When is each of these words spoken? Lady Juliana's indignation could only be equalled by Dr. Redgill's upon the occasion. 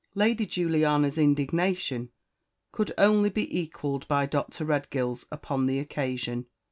Lady 0.15 0.47
Juliana's 0.47 1.19
indignation 1.19 2.09
could 2.71 2.91
only 2.97 3.29
be 3.29 3.55
equalled 3.59 4.07
by 4.07 4.25
Dr. 4.25 4.65
Redgill's 4.65 5.27
upon 5.31 5.67
the 5.67 5.77
occasion. 5.77 6.47